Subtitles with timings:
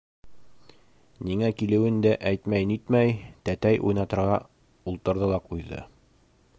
[1.27, 3.13] Ниңә килеүен дә әйтмәй-нитмәй,
[3.51, 4.41] тәтәй уйнатырға
[4.93, 5.85] ултырҙы ла ҡуйҙы.